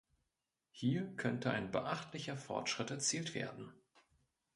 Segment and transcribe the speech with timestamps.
[0.71, 3.71] Hier könnte ein beachtlicher Fortschritt erzielt werden.